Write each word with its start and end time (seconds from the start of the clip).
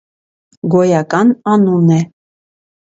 Գոյական 0.75 1.37
անուն 1.55 1.95
է։ 2.01 2.05